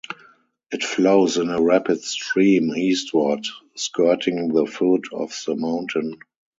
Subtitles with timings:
[0.71, 6.17] It flows in a rapid stream eastward, skirting the foot of the mountain.